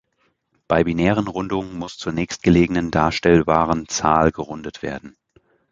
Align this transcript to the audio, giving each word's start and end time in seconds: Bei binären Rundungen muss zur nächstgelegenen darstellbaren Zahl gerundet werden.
Bei 0.67 0.83
binären 0.83 1.27
Rundungen 1.27 1.77
muss 1.77 1.95
zur 1.99 2.11
nächstgelegenen 2.11 2.89
darstellbaren 2.89 3.87
Zahl 3.87 4.31
gerundet 4.31 4.81
werden. 4.81 5.15